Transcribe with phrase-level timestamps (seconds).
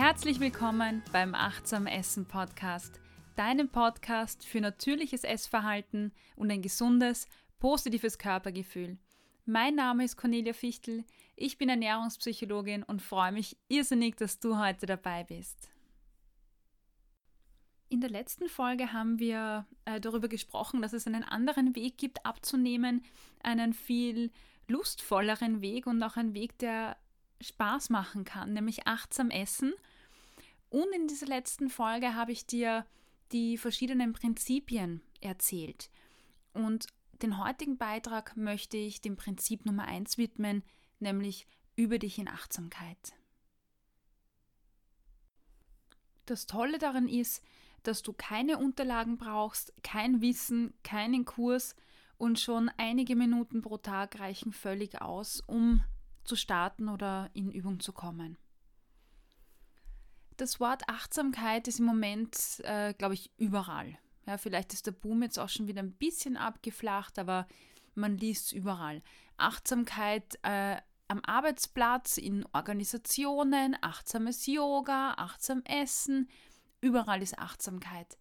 [0.00, 2.98] Herzlich willkommen beim Achtsam Essen Podcast,
[3.36, 7.28] deinem Podcast für natürliches Essverhalten und ein gesundes,
[7.58, 8.96] positives Körpergefühl.
[9.44, 11.04] Mein Name ist Cornelia Fichtel,
[11.36, 15.68] ich bin Ernährungspsychologin und freue mich irrsinnig, dass du heute dabei bist.
[17.90, 22.24] In der letzten Folge haben wir äh, darüber gesprochen, dass es einen anderen Weg gibt,
[22.24, 23.04] abzunehmen,
[23.42, 24.32] einen viel
[24.66, 26.96] lustvolleren Weg und auch einen Weg, der
[27.42, 29.72] Spaß machen kann, nämlich achtsam essen.
[30.70, 32.86] Und in dieser letzten Folge habe ich dir
[33.32, 35.90] die verschiedenen Prinzipien erzählt.
[36.52, 36.86] Und
[37.22, 40.62] den heutigen Beitrag möchte ich dem Prinzip Nummer 1 widmen,
[41.00, 43.14] nämlich über dich in Achtsamkeit.
[46.26, 47.42] Das Tolle daran ist,
[47.82, 51.74] dass du keine Unterlagen brauchst, kein Wissen, keinen Kurs
[52.18, 55.82] und schon einige Minuten pro Tag reichen völlig aus, um
[56.24, 58.36] zu starten oder in Übung zu kommen.
[60.40, 63.98] Das Wort Achtsamkeit ist im Moment, äh, glaube ich, überall.
[64.26, 67.46] Ja, vielleicht ist der Boom jetzt auch schon wieder ein bisschen abgeflacht, aber
[67.94, 69.02] man liest es überall.
[69.36, 76.30] Achtsamkeit äh, am Arbeitsplatz, in Organisationen, achtsames Yoga, achtsam Essen,
[76.80, 78.16] überall ist Achtsamkeit.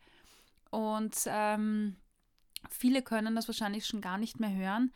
[0.72, 1.96] Und ähm,
[2.70, 4.92] viele können das wahrscheinlich schon gar nicht mehr hören.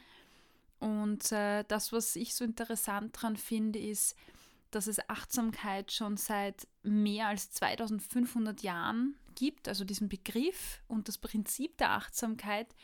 [0.80, 4.14] Und äh, das, was ich so interessant daran finde, ist,
[4.76, 11.18] dass es Achtsamkeit schon seit mehr als 2500 Jahren gibt, also diesen Begriff und das
[11.18, 12.76] Prinzip der Achtsamkeit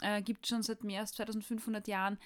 [0.00, 2.18] äh, gibt es schon seit mehr als 2500 Jahren.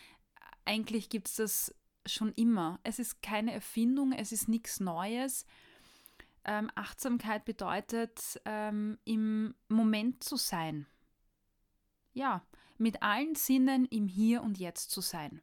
[0.65, 1.75] Eigentlich gibt es das
[2.07, 2.81] schon immer.
[2.83, 5.45] Es ist keine Erfindung, es ist nichts Neues.
[6.45, 10.87] Ähm, Achtsamkeit bedeutet, ähm, im Moment zu sein.
[12.13, 12.47] Ja,
[12.79, 15.43] mit allen Sinnen im Hier und Jetzt zu sein.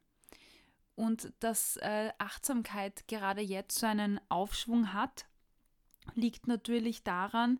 [0.96, 5.26] Und dass äh, Achtsamkeit gerade jetzt so einen Aufschwung hat,
[6.14, 7.58] liegt natürlich daran,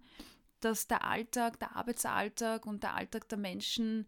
[0.60, 4.06] dass der Alltag, der Arbeitsalltag und der Alltag der Menschen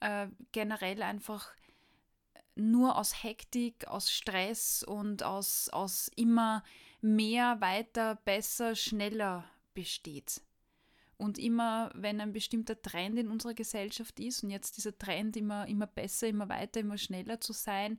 [0.00, 1.52] äh, generell einfach
[2.56, 6.64] nur aus Hektik, aus Stress und aus, aus immer
[7.00, 9.44] mehr, weiter, besser, schneller
[9.74, 10.42] besteht.
[11.16, 15.66] Und immer, wenn ein bestimmter Trend in unserer Gesellschaft ist und jetzt dieser Trend immer,
[15.66, 17.98] immer besser, immer weiter, immer schneller zu sein,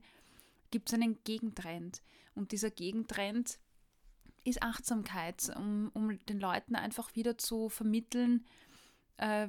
[0.70, 2.02] gibt es einen Gegentrend.
[2.34, 3.58] Und dieser Gegentrend
[4.44, 8.44] ist Achtsamkeit, um, um den Leuten einfach wieder zu vermitteln,
[9.18, 9.48] äh,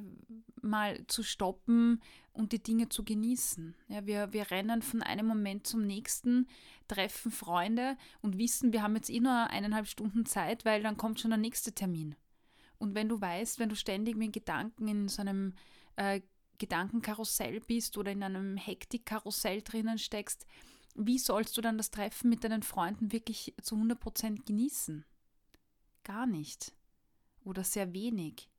[0.62, 2.02] mal zu stoppen
[2.34, 3.76] und die Dinge zu genießen.
[3.88, 6.48] Ja, wir, wir rennen von einem Moment zum nächsten,
[6.88, 11.22] treffen Freunde und wissen, wir haben jetzt eh nur eineinhalb Stunden Zeit, weil dann kommt
[11.22, 12.16] schon der nächste Termin.
[12.78, 15.54] Und wenn du weißt, wenn du ständig mit Gedanken in so einem
[15.96, 16.22] äh,
[16.58, 20.46] Gedankenkarussell bist oder in einem Hektikkarussell drinnen steckst,
[20.96, 25.06] wie sollst du dann das Treffen mit deinen Freunden wirklich zu 100% genießen?
[26.04, 26.74] Gar nicht.
[27.44, 28.50] Oder sehr wenig.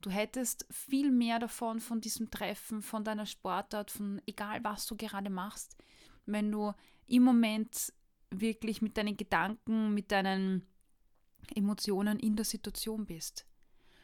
[0.00, 4.96] Du hättest viel mehr davon, von diesem Treffen, von deiner Sportart, von egal was du
[4.96, 5.76] gerade machst,
[6.26, 6.72] wenn du
[7.06, 7.92] im Moment
[8.30, 10.66] wirklich mit deinen Gedanken, mit deinen
[11.54, 13.46] Emotionen in der Situation bist.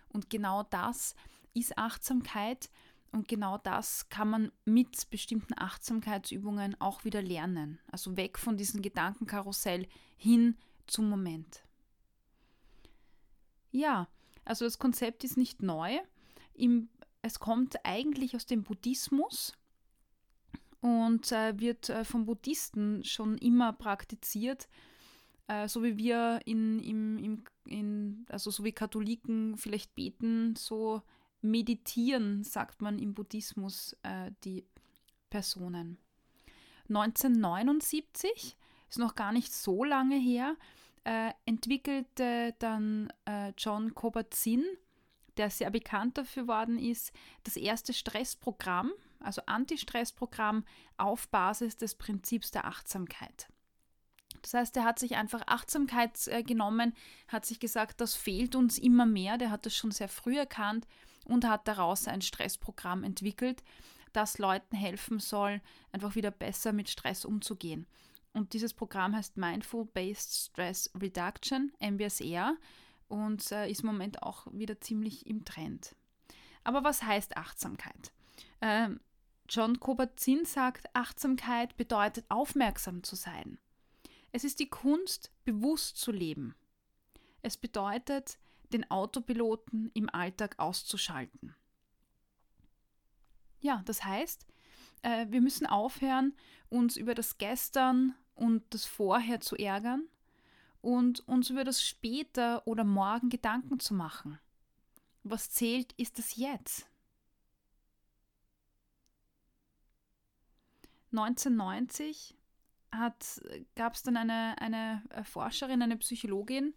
[0.08, 1.14] Und genau das
[1.54, 2.70] ist Achtsamkeit
[3.12, 7.78] und genau das kann man mit bestimmten Achtsamkeitsübungen auch wieder lernen.
[7.90, 9.86] Also weg von diesem Gedankenkarussell
[10.16, 10.56] hin
[10.86, 11.62] zum Moment.
[13.70, 14.08] Ja,
[14.44, 15.98] also das Konzept ist nicht neu.
[16.54, 16.88] Im,
[17.22, 19.52] es kommt eigentlich aus dem Buddhismus
[20.80, 24.68] und äh, wird äh, von Buddhisten schon immer praktiziert,
[25.48, 31.02] äh, so wie wir in, im, im, in, also so wie Katholiken vielleicht beten, so
[31.50, 34.66] meditieren, sagt man im Buddhismus äh, die
[35.30, 35.98] Personen.
[36.88, 38.56] 1979,
[38.88, 40.56] ist noch gar nicht so lange her,
[41.04, 44.64] äh, entwickelte dann äh, John Kabat-Zinn,
[45.36, 47.12] der sehr bekannt dafür worden ist,
[47.44, 50.64] das erste Stressprogramm, also Anti-Stress-Programm
[50.96, 53.48] auf Basis des Prinzips der Achtsamkeit.
[54.42, 56.94] Das heißt, er hat sich einfach Achtsamkeit äh, genommen,
[57.28, 60.86] hat sich gesagt, das fehlt uns immer mehr, der hat das schon sehr früh erkannt
[61.26, 63.62] und hat daraus ein Stressprogramm entwickelt,
[64.12, 65.60] das Leuten helfen soll,
[65.92, 67.86] einfach wieder besser mit Stress umzugehen.
[68.32, 72.56] Und dieses Programm heißt Mindful Based Stress Reduction, MBSR,
[73.08, 75.94] und äh, ist im Moment auch wieder ziemlich im Trend.
[76.64, 78.12] Aber was heißt Achtsamkeit?
[78.60, 79.00] Ähm,
[79.48, 83.58] John Kabat-Zinn sagt, Achtsamkeit bedeutet aufmerksam zu sein.
[84.32, 86.54] Es ist die Kunst, bewusst zu leben.
[87.42, 88.38] Es bedeutet,
[88.72, 91.54] den Autopiloten im Alltag auszuschalten.
[93.60, 94.46] Ja, das heißt,
[95.02, 96.34] äh, wir müssen aufhören,
[96.68, 100.08] uns über das Gestern und das Vorher zu ärgern
[100.82, 104.38] und uns über das später oder morgen Gedanken zu machen.
[105.22, 106.86] Was zählt, ist das Jetzt.
[111.12, 112.36] 1990
[113.74, 116.74] gab es dann eine, eine Forscherin, eine Psychologin,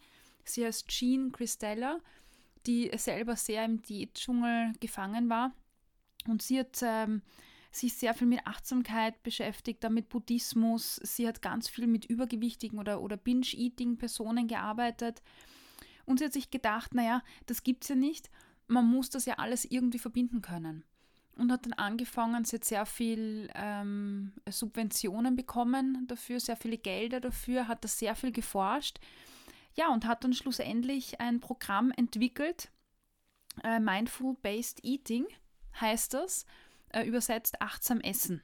[0.49, 1.99] sie heißt Jean Christella,
[2.65, 5.53] die selber sehr im Diätdschungel gefangen war.
[6.27, 7.21] Und sie hat ähm,
[7.71, 10.95] sich sehr viel mit Achtsamkeit beschäftigt, dann mit Buddhismus.
[10.97, 15.21] Sie hat ganz viel mit übergewichtigen oder, oder Binge-Eating-Personen gearbeitet.
[16.05, 18.29] Und sie hat sich gedacht, naja, das gibt es ja nicht.
[18.67, 20.83] Man muss das ja alles irgendwie verbinden können.
[21.35, 27.21] Und hat dann angefangen, sie hat sehr viel ähm, Subventionen bekommen dafür, sehr viele Gelder
[27.21, 28.99] dafür, hat das sehr viel geforscht.
[29.75, 32.71] Ja, und hat dann schlussendlich ein Programm entwickelt,
[33.63, 35.25] äh, Mindful Based Eating
[35.79, 36.45] heißt das
[36.89, 38.41] äh, übersetzt achtsam essen.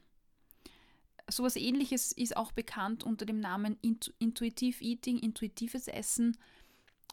[1.27, 6.38] Sowas ähnliches ist auch bekannt unter dem Namen Intu Intuitive Eating, intuitives Essen.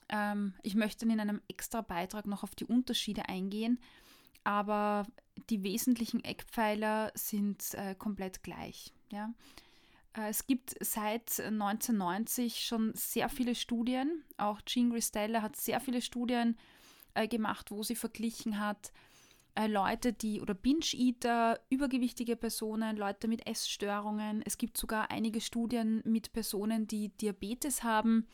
[0.08, 3.80] Ähm, ich möchte in einem extra Beitrag noch auf die Unterschiede eingehen,
[4.44, 5.06] aber
[5.48, 8.92] die wesentlichen Eckpfeiler sind äh, komplett gleich.
[9.10, 9.32] Ja?
[10.14, 14.24] Äh, es gibt seit 1990 schon sehr viele Studien.
[14.36, 16.56] Auch Jean Gristella hat sehr viele Studien
[17.14, 18.92] äh, gemacht, wo sie verglichen hat,
[19.54, 24.42] äh, Leute, die oder Binge-Eater, übergewichtige Personen, Leute mit Essstörungen.
[24.44, 28.26] Es gibt sogar einige Studien mit Personen, die Diabetes haben.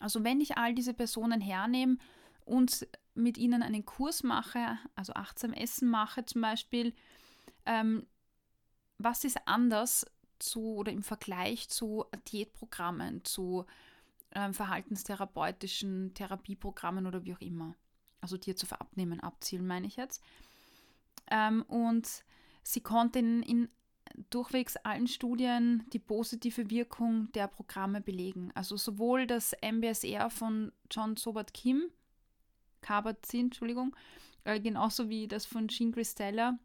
[0.00, 1.98] Also wenn ich all diese Personen hernehme
[2.44, 6.94] und mit ihnen einen Kurs mache, also achtsam Essen mache zum Beispiel,
[7.64, 8.06] ähm,
[8.98, 10.06] was ist anders
[10.44, 13.64] zu oder im Vergleich zu Diätprogrammen, zu
[14.34, 17.74] ähm, verhaltenstherapeutischen Therapieprogrammen oder wie auch immer?
[18.24, 20.22] also dir zu verabnehmen, abzielen, meine ich jetzt.
[21.30, 22.24] Ähm, und
[22.62, 23.68] sie konnte in, in
[24.30, 28.50] durchwegs allen Studien die positive Wirkung der Programme belegen.
[28.54, 31.90] Also sowohl das MBSR von John Sobert Kim,
[32.80, 33.94] Kabat-Zinn, Entschuldigung,
[34.44, 36.58] äh, genauso wie das von Jean Christella.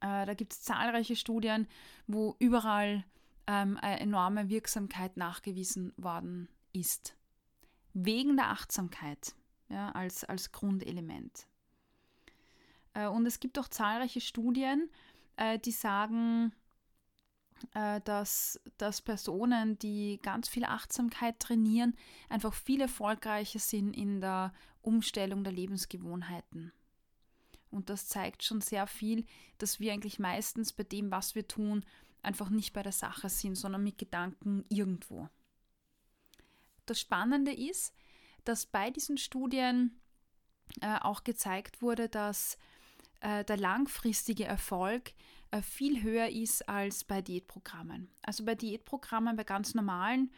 [0.00, 1.66] Äh, da gibt es zahlreiche Studien,
[2.06, 3.04] wo überall
[3.46, 7.16] ähm, eine enorme Wirksamkeit nachgewiesen worden ist.
[7.94, 9.34] Wegen der Achtsamkeit
[9.68, 11.46] ja, als, als Grundelement.
[12.94, 14.90] Äh, und es gibt auch zahlreiche Studien,
[15.36, 16.52] äh, die sagen,
[17.74, 21.96] äh, dass, dass Personen, die ganz viel Achtsamkeit trainieren,
[22.28, 24.52] einfach viel erfolgreicher sind in der
[24.82, 26.72] Umstellung der Lebensgewohnheiten.
[27.72, 29.24] Und das zeigt schon sehr viel,
[29.58, 31.84] dass wir eigentlich meistens bei dem, was wir tun,
[32.22, 35.28] einfach nicht bei der Sache sind, sondern mit Gedanken irgendwo.
[36.86, 37.94] Das Spannende ist,
[38.44, 40.00] dass bei diesen Studien
[40.80, 42.58] äh, auch gezeigt wurde, dass
[43.20, 45.12] äh, der langfristige Erfolg
[45.50, 48.08] äh, viel höher ist als bei Diätprogrammen.
[48.22, 50.32] Also bei Diätprogrammen, bei ganz normalen,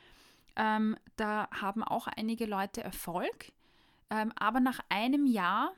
[0.57, 3.53] ähm, da haben auch einige Leute Erfolg,
[4.11, 5.73] ähm, aber nach einem Jahr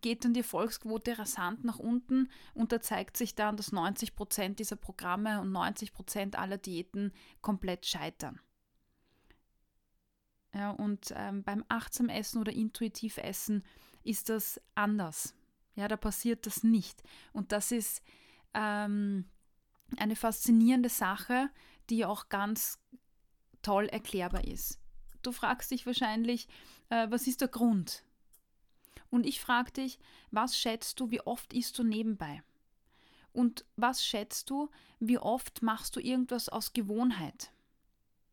[0.00, 4.58] geht dann die Erfolgsquote rasant nach unten und da zeigt sich dann, dass 90 Prozent
[4.58, 8.40] dieser Programme und 90 Prozent aller Diäten komplett scheitern.
[10.54, 13.62] Ja, und ähm, beim achtsam Essen oder intuitiv Essen
[14.04, 15.34] ist das anders.
[15.74, 17.02] Ja, da passiert das nicht.
[17.32, 18.02] Und das ist
[18.54, 19.26] ähm,
[19.98, 21.50] eine faszinierende Sache,
[21.90, 22.78] die auch ganz
[23.60, 24.80] toll erklärbar ist.
[25.22, 26.48] Du fragst dich wahrscheinlich,
[26.88, 28.04] äh, was ist der Grund?
[29.16, 29.98] Und ich frage dich,
[30.30, 32.42] was schätzt du, wie oft isst du nebenbei?
[33.32, 34.68] Und was schätzt du,
[35.00, 37.50] wie oft machst du irgendwas aus Gewohnheit?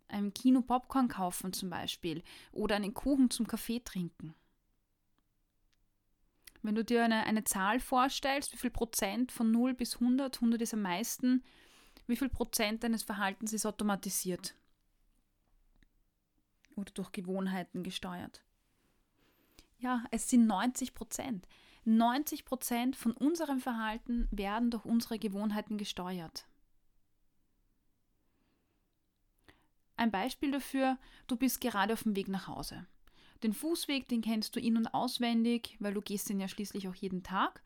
[0.10, 2.22] im Kino Popcorn kaufen zum Beispiel
[2.52, 4.36] oder einen Kuchen zum Kaffee trinken.
[6.62, 10.62] Wenn du dir eine, eine Zahl vorstellst, wie viel Prozent von 0 bis 100, 100
[10.62, 11.44] ist am meisten,
[12.06, 14.54] wie viel Prozent deines Verhaltens ist automatisiert
[16.76, 18.44] oder durch Gewohnheiten gesteuert.
[19.84, 21.46] Ja, es sind 90 Prozent.
[21.84, 26.48] 90 Prozent von unserem Verhalten werden durch unsere Gewohnheiten gesteuert.
[29.98, 30.98] Ein Beispiel dafür,
[31.28, 32.88] du bist gerade auf dem Weg nach Hause.
[33.44, 36.96] Den Fußweg, den kennst du in- und auswendig, weil du gehst den ja schließlich auch
[36.96, 37.62] jeden Tag,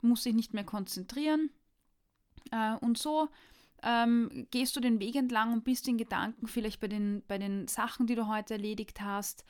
[0.00, 1.48] musst dich nicht mehr konzentrieren.
[2.50, 3.28] Äh, und so
[3.84, 7.68] ähm, gehst du den Weg entlang und bist in Gedanken vielleicht bei den, bei den
[7.68, 9.44] Sachen, die du heute erledigt hast,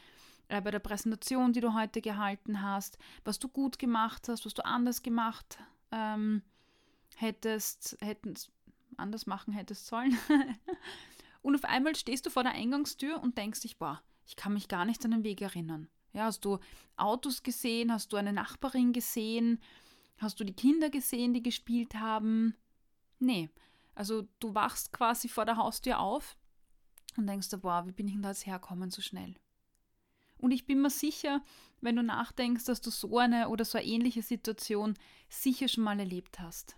[0.61, 4.64] bei der Präsentation, die du heute gehalten hast, was du gut gemacht hast, was du
[4.64, 5.59] anders gemacht
[5.90, 6.42] ähm,
[7.16, 8.50] hättest, hättest,
[8.97, 10.16] anders machen hättest sollen.
[11.42, 14.68] Und auf einmal stehst du vor der Eingangstür und denkst dich, boah, ich kann mich
[14.68, 15.88] gar nicht an den Weg erinnern.
[16.12, 16.59] Ja, hast du
[16.97, 17.92] Autos gesehen?
[17.92, 19.61] Hast du eine Nachbarin gesehen?
[20.18, 22.54] Hast du die Kinder gesehen, die gespielt haben?
[23.18, 23.50] Nee.
[23.94, 26.37] Also du wachst quasi vor der Haustür auf
[27.16, 29.35] und denkst boah, wie bin ich denn da jetzt herkommen so schnell?
[30.43, 31.41] Und ich bin mir sicher,
[31.81, 34.95] wenn du nachdenkst, dass du so eine oder so eine ähnliche Situation
[35.29, 36.77] sicher schon mal erlebt hast.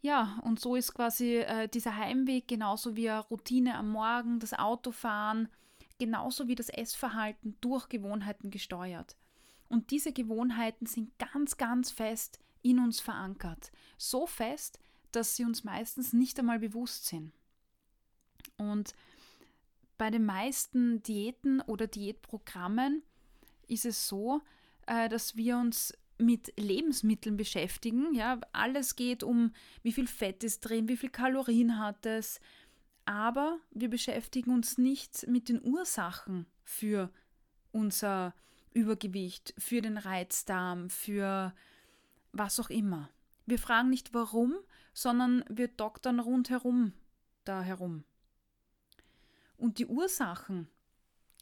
[0.00, 4.54] Ja, und so ist quasi äh, dieser Heimweg genauso wie eine Routine am Morgen, das
[4.54, 5.48] Autofahren,
[5.98, 9.16] genauso wie das Essverhalten durch Gewohnheiten gesteuert.
[9.68, 13.72] Und diese Gewohnheiten sind ganz, ganz fest in uns verankert.
[13.96, 14.78] So fest,
[15.10, 17.32] dass sie uns meistens nicht einmal bewusst sind.
[18.56, 18.94] Und
[19.98, 23.02] bei den meisten Diäten oder Diätprogrammen
[23.66, 24.40] ist es so,
[24.86, 28.14] äh, dass wir uns mit Lebensmitteln beschäftigen.
[28.14, 29.52] Ja, alles geht um,
[29.82, 32.40] wie viel Fett ist drin, wie viel Kalorien hat es.
[33.04, 37.10] Aber wir beschäftigen uns nicht mit den Ursachen für
[37.72, 38.34] unser
[38.74, 41.54] Übergewicht, für den Reizdarm, für
[42.32, 43.10] was auch immer.
[43.46, 44.54] Wir fragen nicht warum,
[44.92, 46.92] sondern wir doktern rundherum
[47.44, 48.04] da herum.
[49.58, 50.68] Und die Ursachen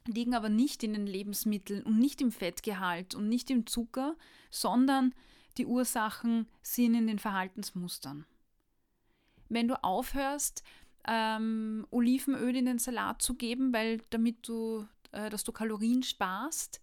[0.06, 4.16] liegen aber nicht in den Lebensmitteln und nicht im Fettgehalt und nicht im Zucker,
[4.50, 5.14] sondern
[5.58, 8.26] die Ursachen sind in den Verhaltensmustern.
[9.48, 10.64] Wenn du aufhörst,
[11.06, 16.80] ähm, Olivenöl in den Salat zu geben, weil damit du, äh, dass du Kalorien sparst,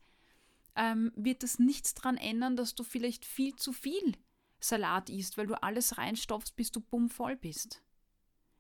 [0.76, 4.14] ähm, wird das nichts daran ändern, dass du vielleicht viel zu viel
[4.60, 7.84] Salat isst, weil du alles reinstopfst, bis du bummvoll bist.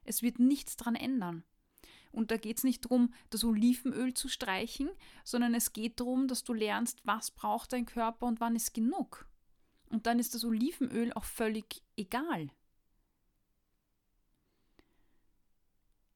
[0.04, 1.44] Es wird nichts daran ändern.
[2.14, 4.90] Und da geht es nicht darum, das Olivenöl zu streichen,
[5.24, 9.28] sondern es geht darum, dass du lernst, was braucht dein Körper und wann ist genug.
[9.90, 12.50] Und dann ist das Olivenöl auch völlig egal.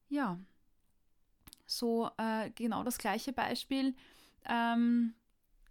[0.08, 0.38] Ja,
[1.66, 3.94] so äh, genau das gleiche Beispiel.
[4.44, 5.14] Ähm,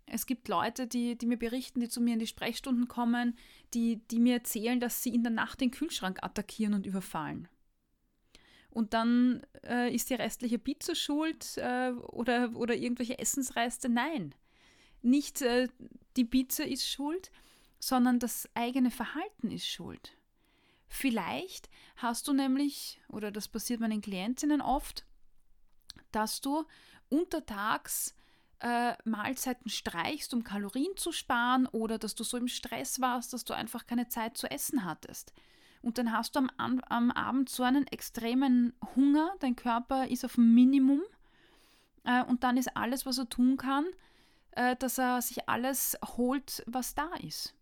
[0.06, 3.38] es gibt Leute, die, die mir berichten, die zu mir in die Sprechstunden kommen,
[3.74, 7.48] die, die mir erzählen, dass sie in der Nacht den Kühlschrank attackieren und überfallen
[8.78, 13.90] und dann äh, ist die restliche Pizza schuld äh, oder, oder irgendwelche Essensreste.
[13.90, 14.36] Nein,
[15.02, 15.68] nicht äh,
[16.16, 17.32] die Pizza ist schuld,
[17.80, 20.16] sondern das eigene Verhalten ist schuld.
[20.88, 25.08] Vielleicht hast du nämlich, oder das passiert meinen Klientinnen oft,
[26.12, 26.64] dass du
[27.10, 28.14] untertags
[28.60, 33.44] äh, Mahlzeiten streichst, um Kalorien zu sparen, oder dass du so im Stress warst, dass
[33.44, 35.34] du einfach keine Zeit zu essen hattest.
[35.82, 40.36] Und dann hast du am, am Abend so einen extremen Hunger, dein Körper ist auf
[40.36, 41.02] dem Minimum
[42.04, 43.86] äh, und dann ist alles, was er tun kann,
[44.52, 47.54] äh, dass er sich alles holt, was da ist.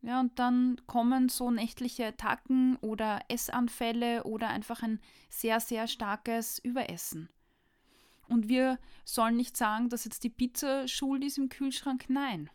[0.00, 5.00] Ja, und dann kommen so nächtliche Attacken oder Essanfälle oder einfach ein
[5.30, 7.28] sehr, sehr starkes Überessen.
[8.26, 12.06] Und wir sollen nicht sagen, dass jetzt die Pizza schuld ist im Kühlschrank.
[12.08, 12.50] Nein.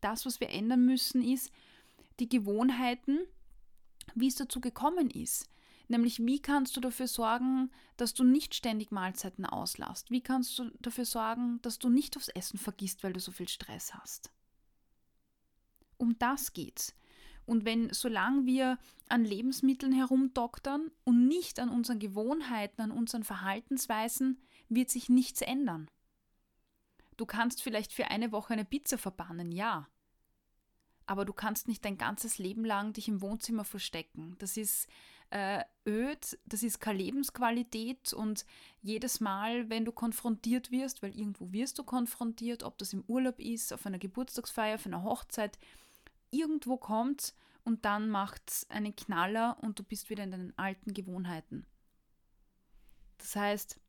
[0.00, 1.52] Das, was wir ändern müssen, ist
[2.18, 3.20] die Gewohnheiten,
[4.14, 5.48] wie es dazu gekommen ist.
[5.88, 10.10] Nämlich, wie kannst du dafür sorgen, dass du nicht ständig Mahlzeiten auslässt?
[10.10, 13.48] Wie kannst du dafür sorgen, dass du nicht aufs Essen vergisst, weil du so viel
[13.48, 14.30] Stress hast?
[15.98, 16.94] Um das geht's.
[17.46, 24.40] Und wenn, solange wir an Lebensmitteln herumdoktern und nicht an unseren Gewohnheiten, an unseren Verhaltensweisen,
[24.70, 25.90] wird sich nichts ändern.
[27.18, 29.86] Du kannst vielleicht für eine Woche eine Pizza verbannen, ja
[31.06, 34.36] aber du kannst nicht dein ganzes Leben lang dich im Wohnzimmer verstecken.
[34.38, 34.88] Das ist
[35.30, 38.46] äh, öd, das ist keine Lebensqualität und
[38.82, 43.38] jedes Mal, wenn du konfrontiert wirst, weil irgendwo wirst du konfrontiert, ob das im Urlaub
[43.40, 45.58] ist, auf einer Geburtstagsfeier, auf einer Hochzeit,
[46.30, 47.34] irgendwo kommt
[47.64, 51.66] und dann macht es einen Knaller und du bist wieder in deinen alten Gewohnheiten.
[53.18, 53.80] Das heißt,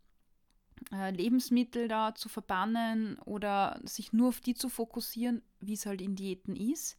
[0.91, 6.01] äh, Lebensmittel da zu verbannen oder sich nur auf die zu fokussieren, wie es halt
[6.01, 6.98] in Diäten ist,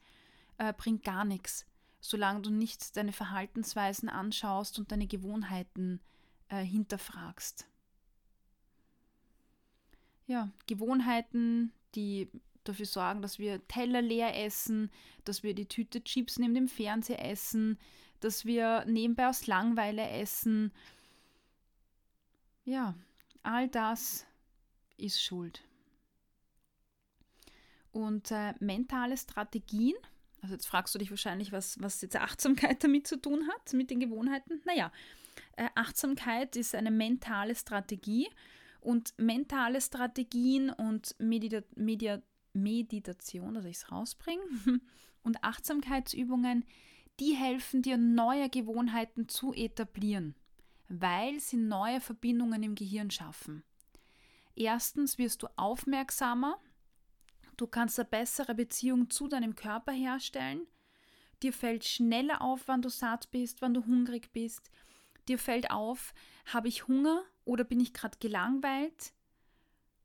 [0.59, 1.67] äh, bringt gar nichts,
[2.01, 6.01] solange du nicht deine Verhaltensweisen anschaust und deine Gewohnheiten
[6.49, 7.67] äh, hinterfragst.
[10.27, 12.31] Ja, Gewohnheiten, die
[12.65, 14.91] dafür sorgen, dass wir Teller leer essen,
[15.25, 17.79] dass wir die Tüte Chips neben dem Fernseher essen,
[18.21, 20.73] dass wir nebenbei aus Langweile essen.
[22.65, 22.95] Ja,
[23.43, 24.27] all das
[24.97, 25.63] ist Schuld.
[27.93, 29.95] Und äh, mentale Strategien
[30.43, 33.91] also jetzt fragst du dich wahrscheinlich, was, was jetzt Achtsamkeit damit zu tun hat, mit
[33.91, 34.61] den Gewohnheiten.
[34.65, 34.93] Naja,
[35.57, 38.29] äh, Achtsamkeit ist eine mentale Strategie
[38.81, 44.43] und mentale Strategien und Medita Media Meditation, dass ich es rausbringe,
[45.23, 46.65] und Achtsamkeitsübungen,
[47.21, 50.35] die helfen dir, neue Gewohnheiten zu etablieren,
[50.89, 53.63] weil sie neue Verbindungen im Gehirn schaffen.
[54.55, 56.59] Erstens wirst du aufmerksamer
[57.57, 60.67] Du kannst eine bessere Beziehung zu deinem Körper herstellen.
[61.43, 64.71] Dir fällt schneller auf, wann du satt bist, wann du hungrig bist.
[65.29, 66.15] dir fällt auf,
[66.47, 69.13] habe ich Hunger oder bin ich gerade gelangweilt?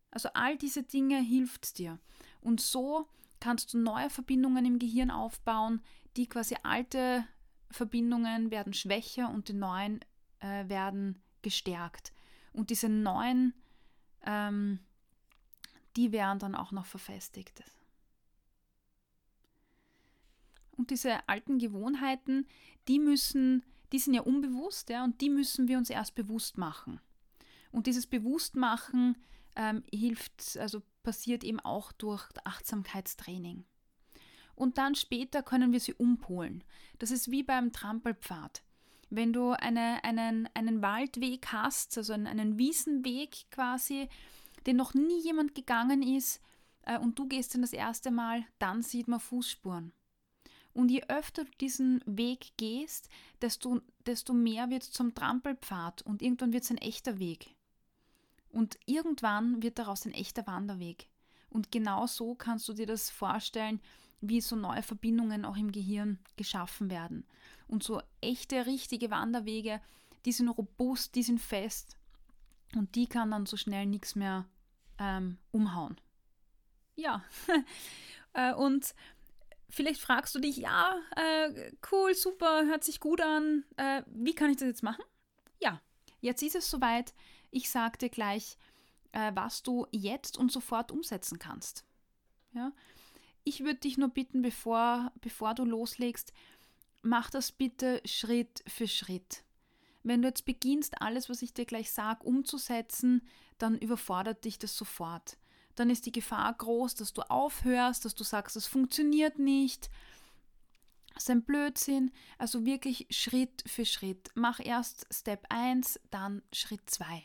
[0.10, 2.00] Also all diese Dinge hilft dir.
[2.42, 3.08] Und so
[3.40, 5.82] kannst du neue Verbindungen im Gehirn aufbauen,
[6.18, 7.26] die quasi alte
[7.70, 10.02] Verbindungen werden schwächer und die neuen
[10.40, 12.14] äh, werden gestärkt.
[12.52, 13.54] Und diese neuen,
[14.26, 14.80] ähm,
[15.96, 17.64] die werden dann auch noch verfestigt.
[20.72, 22.48] Und diese alten Gewohnheiten,
[22.88, 27.00] die müssen, die sind ja unbewusst, ja, und die müssen wir uns erst bewusst machen.
[27.72, 29.18] Und dieses Bewusstmachen
[29.56, 33.66] ähm, hilft, also passiert eben auch durch Achtsamkeitstraining.
[34.56, 36.64] Und dann später können wir sie umpolen.
[37.00, 38.64] Das ist wie beim Trampelpfad.
[39.10, 44.08] Wenn du eine, einen, einen Waldweg hast, also einen, einen Wiesenweg quasi,
[44.66, 46.42] den noch nie jemand gegangen ist,
[46.84, 49.92] äh, und du gehst dann das erste Mal, dann sieht man Fußspuren.
[50.74, 53.10] Und je öfter du diesen Weg gehst,
[53.42, 57.56] desto, desto mehr wird es zum Trampelpfad und irgendwann wird es ein echter Weg.
[58.50, 61.08] Und irgendwann wird daraus ein echter Wanderweg.
[61.50, 63.82] Und genau so kannst du dir das vorstellen,
[64.22, 67.26] wie so neue Verbindungen auch im Gehirn geschaffen werden.
[67.68, 69.82] Und so echte, richtige Wanderwege,
[70.26, 71.98] die sind robust, die sind fest
[72.76, 74.46] und die kann dann so schnell nichts mehr
[75.00, 76.00] ähm, umhauen.
[76.96, 77.24] Ja,
[78.34, 78.94] äh, und
[79.70, 84.52] vielleicht fragst du dich, ja, äh, cool, super, hört sich gut an, äh, wie kann
[84.52, 85.04] ich das jetzt machen?
[85.60, 85.82] Ja,
[86.20, 87.14] jetzt ist es soweit.
[87.50, 88.58] Ich sage dir gleich,
[89.12, 91.86] äh, was du jetzt und sofort umsetzen kannst.
[92.54, 92.72] Ja?
[93.44, 96.34] Ich würde dich nur bitten, bevor, bevor du loslegst,
[97.02, 99.44] mach das bitte Schritt für Schritt.
[100.04, 103.22] Wenn du jetzt beginnst, alles, was ich dir gleich sage, umzusetzen,
[103.58, 105.38] dann überfordert dich das sofort.
[105.76, 109.90] Dann ist die Gefahr groß, dass du aufhörst, dass du sagst, es funktioniert nicht.
[111.14, 112.12] Das ist ein Blödsinn.
[112.38, 114.32] Also wirklich Schritt für Schritt.
[114.34, 117.24] Mach erst Step 1, dann Schritt 2.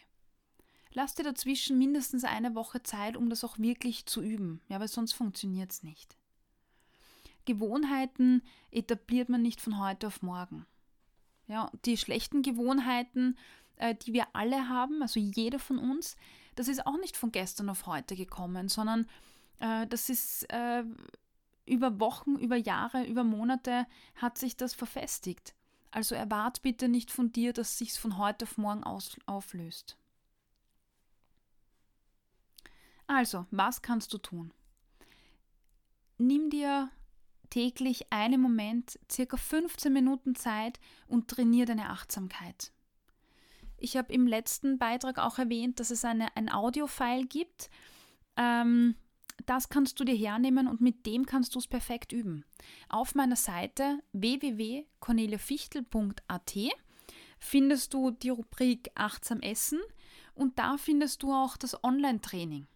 [0.93, 4.89] Lass dir dazwischen mindestens eine Woche Zeit, um das auch wirklich zu üben, ja, weil
[4.89, 6.17] sonst funktioniert es nicht.
[7.45, 10.67] Gewohnheiten etabliert man nicht von heute auf morgen.
[11.49, 13.37] Ja, die schlechten Gewohnheiten,
[13.77, 16.17] äh, die wir alle haben, also jeder von uns,
[16.57, 19.07] das ist auch nicht von gestern auf heute gekommen, sondern
[19.61, 20.85] äh, das ist äh,
[21.67, 25.55] über Wochen, über Jahre, über Monate hat sich das verfestigt.
[25.91, 29.97] Also erwart bitte nicht von dir, dass sich von heute auf morgen aus, auflöst.
[33.07, 34.53] Also, was kannst du tun?
[36.19, 36.91] Nimm dir
[37.51, 42.73] täglich einen Moment, circa 15 Minuten Zeit und trainiere deine Achtsamkeit.
[43.79, 47.71] Ich habe im letzten Beitrag auch erwähnt, dass es eine, ein Audio-File gibt.
[48.37, 48.97] Ähm,
[49.45, 52.47] das kannst du dir hernehmen und mit dem kannst du es perfekt üben.
[52.89, 56.55] Auf meiner Seite www.corneliafichtel.at
[57.39, 59.81] findest du die Rubrik Achtsam Essen
[60.35, 62.67] und da findest du auch das Online-Training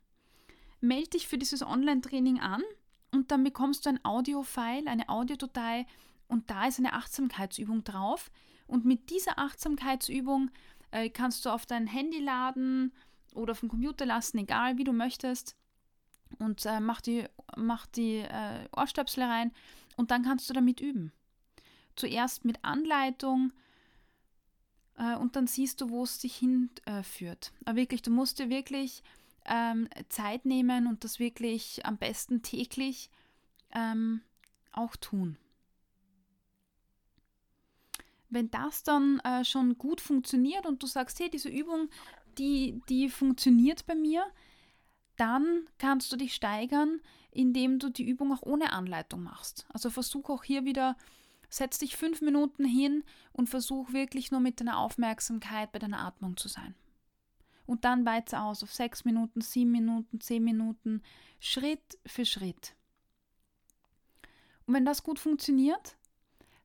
[0.81, 2.63] melde dich für dieses Online-Training an
[3.13, 5.87] und dann bekommst du ein Audio-File, eine Audiodatei
[6.29, 8.31] und da ist eine Achtsamkeitsübung drauf.
[8.67, 10.51] Und mit dieser Achtsamkeitsübung
[10.93, 12.93] äh, kannst du auf dein Handy laden
[13.35, 15.57] oder auf den Computer lassen, egal wie du möchtest.
[16.39, 17.25] Und äh, mach die,
[17.57, 19.53] mach die äh, Ohrstöpsel rein
[19.97, 21.13] und dann kannst du damit üben.
[21.97, 23.53] Zuerst mit Anleitung
[24.97, 27.53] äh, und dann siehst du, wo es dich hinführt.
[27.65, 29.03] Aber wirklich, du musst dir wirklich
[29.47, 33.11] ähm, Zeit nehmen und das wirklich am besten täglich
[33.73, 34.23] ähm,
[34.73, 35.37] auch tun.
[38.29, 41.89] Wenn das dann äh, schon gut funktioniert und du sagst, hey, diese Übung,
[42.39, 44.25] die, die funktioniert bei mir,
[45.17, 47.01] dann kannst du dich steigern,
[47.33, 49.67] indem du die Übung auch ohne Anleitung machst.
[49.73, 50.97] Also versuch auch hier wieder,
[51.49, 56.37] setz dich fünf Minuten hin und versuch wirklich nur mit deiner Aufmerksamkeit bei deiner Atmung
[56.37, 56.75] zu sein
[57.71, 61.03] und dann weiter aus auf sechs Minuten, sieben Minuten, zehn Minuten,
[61.39, 62.75] Schritt für Schritt.
[64.67, 65.97] Und wenn das gut funktioniert,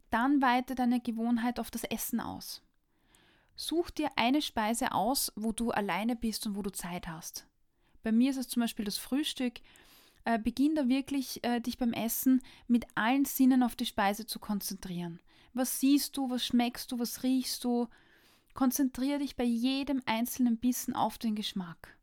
[0.10, 2.64] dann weite deine Gewohnheit auf das Essen aus.
[3.56, 7.46] Such dir eine Speise aus, wo du alleine bist und wo du Zeit hast.
[8.02, 9.62] Bei mir ist es zum Beispiel das Frühstück.
[10.24, 14.40] Äh, beginn da wirklich, äh, dich beim Essen mit allen Sinnen auf die Speise zu
[14.40, 15.20] konzentrieren.
[15.54, 17.90] Was siehst du, was schmeckst du, was riechst du,
[18.56, 21.98] Konzentriere dich bei jedem einzelnen Bissen auf den Geschmack.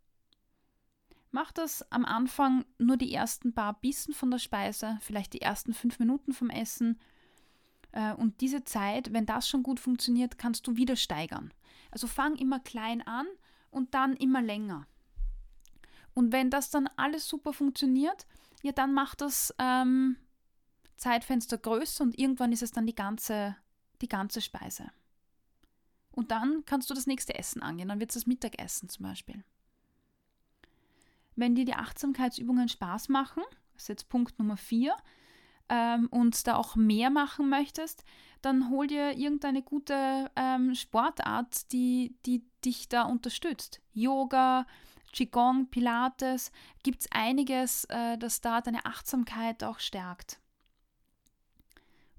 [1.30, 5.72] Mach das am Anfang nur die ersten paar Bissen von der Speise, vielleicht die ersten
[5.72, 7.00] fünf Minuten vom Essen.
[7.92, 11.54] Äh, und diese Zeit, wenn das schon gut funktioniert, kannst du wieder steigern.
[11.90, 13.26] Also fang immer klein an
[13.70, 14.86] und dann immer länger.
[16.12, 18.26] Und wenn das dann alles super funktioniert,
[18.62, 20.16] ja, dann mach das ähm,
[20.98, 23.56] Zeitfenster größer und irgendwann ist es dann die ganze,
[24.02, 24.90] die ganze Speise.
[26.12, 27.88] Und dann kannst du das nächste Essen angehen.
[27.88, 29.44] Dann wird es das Mittagessen zum Beispiel.
[31.34, 34.94] Wenn dir die Achtsamkeitsübungen Spaß machen, das ist jetzt Punkt Nummer vier,
[35.68, 38.04] ähm, und da auch mehr machen möchtest,
[38.42, 43.80] dann hol dir irgendeine gute ähm, Sportart, die, die dich da unterstützt.
[43.94, 44.66] Yoga,
[45.12, 50.40] Qigong, Pilates, gibt es einiges, äh, das da deine Achtsamkeit auch stärkt.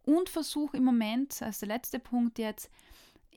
[0.04, 2.70] Und versuch im Moment, als der letzte Punkt jetzt,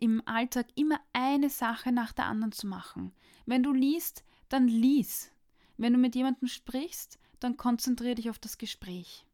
[0.00, 3.12] im Alltag immer eine Sache nach der anderen zu machen.
[3.46, 5.30] Wenn du liest, dann lies.
[5.76, 9.26] Wenn du mit jemandem sprichst, dann konzentriere dich auf das Gespräch.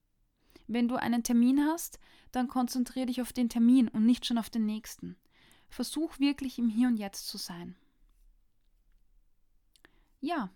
[0.66, 1.98] Wenn du einen Termin hast,
[2.30, 5.16] dann konzentriere dich auf den Termin und nicht schon auf den nächsten.
[5.68, 7.76] Versuch wirklich im Hier und Jetzt zu sein.
[10.20, 10.50] Ja,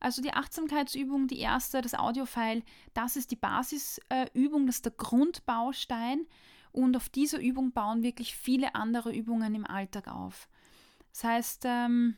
[0.00, 6.26] also die Achtsamkeitsübung, die erste, das Audiofile, das ist die Basisübung, das ist der Grundbaustein
[6.72, 10.48] und auf dieser Übung bauen wirklich viele andere Übungen im Alltag auf.
[11.12, 12.16] Das heißt, ähm,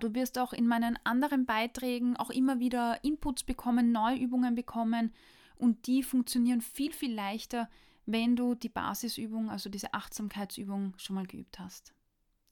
[0.00, 5.12] du wirst auch in meinen anderen Beiträgen auch immer wieder Inputs bekommen, neue Übungen bekommen
[5.56, 7.68] und die funktionieren viel, viel leichter,
[8.06, 11.92] wenn du die Basisübung, also diese Achtsamkeitsübung schon mal geübt hast.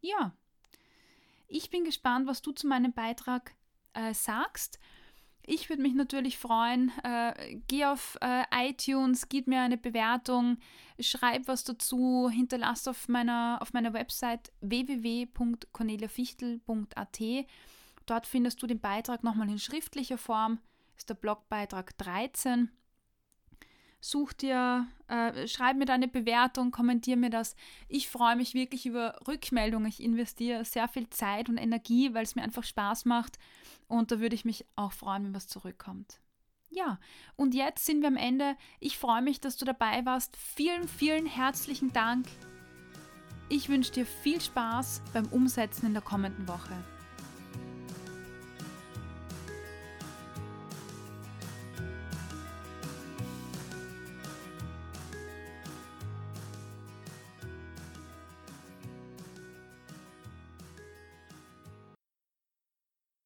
[0.01, 0.33] Ja,
[1.49, 3.55] ich bin gespannt, was du zu meinem Beitrag
[3.93, 4.79] äh, sagst.
[5.49, 6.91] Ich würde mich natürlich freuen.
[7.05, 10.59] Äh, geh auf äh, iTunes, gib mir eine Bewertung,
[10.99, 17.21] schreib was dazu, hinterlass auf meiner, auf meiner Website www.corneliafichtel.at.
[18.07, 20.59] Dort findest du den Beitrag nochmal in schriftlicher Form.
[20.97, 22.73] Ist der Blogbeitrag 13
[24.11, 27.57] such dir, äh, schreib mir deine Bewertung, kommentier mir das.
[27.89, 29.89] Ich freue mich wirklich über Rückmeldungen.
[29.89, 33.39] Ich investiere sehr viel Zeit und Energie, weil es mir einfach Spaß macht.
[33.89, 36.21] Und da würde ich mich auch freuen, wenn was zurückkommt.
[36.71, 36.99] Ja,
[37.37, 38.57] und jetzt sind wir am Ende.
[38.81, 40.37] Ich freue mich, dass du dabei warst.
[40.37, 42.27] Vielen, vielen herzlichen Dank.
[43.49, 46.96] Ich wünsche dir viel Spaß beim Umsetzen in der kommenden Woche.